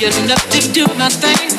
be 0.00 0.06
enough 0.06 0.48
to 0.50 0.72
do 0.72 0.86
my 0.96 1.08
thing. 1.08 1.58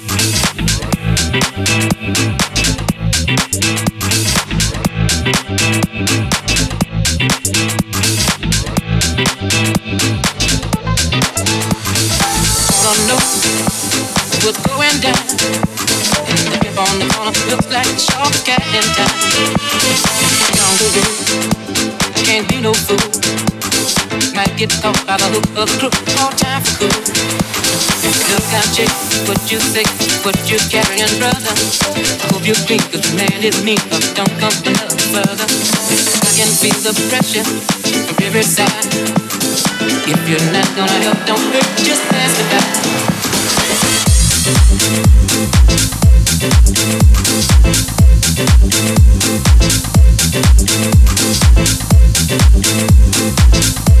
caught 24.81 24.97
by 25.05 25.15
the 25.17 25.29
hoop 25.29 25.45
of 25.53 25.69
the 25.69 25.77
crook. 25.77 25.93
No 26.17 26.33
time 26.33 26.61
for 26.65 26.73
cool. 26.81 26.89
Look 28.33 28.49
at 28.57 28.73
you, 28.81 28.89
what 29.29 29.41
you 29.51 29.59
think, 29.61 29.87
what 30.25 30.35
you 30.49 30.57
carrying, 30.73 31.13
brother. 31.21 31.53
I 31.53 32.25
hope 32.33 32.45
you 32.45 32.57
clean, 32.65 32.81
cause 32.89 33.05
the 33.05 33.13
man 33.15 33.45
is 33.45 33.61
me, 33.63 33.77
but 33.93 34.01
don't 34.17 34.33
come 34.41 34.57
another 34.65 34.97
further. 35.13 35.45
I 35.45 36.31
can 36.33 36.49
feel 36.49 36.79
the 36.81 36.97
pressure 37.13 37.45
from 37.45 38.17
every 38.25 38.43
side. 38.43 38.89
If 40.09 40.19
you're 40.25 40.49
not 40.51 40.67
gonna 40.73 40.99
help, 41.05 41.21
don't 41.29 41.45
hurt, 41.53 41.69
just 41.85 42.01
pass 42.09 42.33
it 42.41 42.47
by. 42.49 42.61
Thank 52.71 54.00